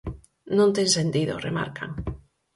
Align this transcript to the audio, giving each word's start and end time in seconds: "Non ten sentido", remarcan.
"Non 0.57 0.69
ten 0.75 0.87
sentido", 0.97 1.33
remarcan. 1.47 1.91